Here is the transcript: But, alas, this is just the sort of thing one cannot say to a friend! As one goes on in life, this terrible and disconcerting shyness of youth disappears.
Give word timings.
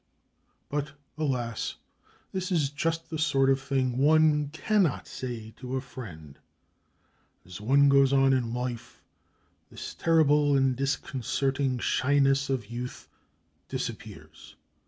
But, 0.67 0.93
alas, 1.15 1.75
this 2.31 2.51
is 2.51 2.71
just 2.71 3.11
the 3.11 3.19
sort 3.19 3.51
of 3.51 3.61
thing 3.61 3.99
one 3.99 4.49
cannot 4.49 5.05
say 5.07 5.51
to 5.57 5.75
a 5.75 5.79
friend! 5.79 6.39
As 7.45 7.61
one 7.61 7.87
goes 7.87 8.11
on 8.11 8.33
in 8.33 8.51
life, 8.51 9.03
this 9.69 9.93
terrible 9.93 10.57
and 10.57 10.75
disconcerting 10.75 11.77
shyness 11.77 12.49
of 12.49 12.65
youth 12.71 13.09
disappears. 13.69 14.55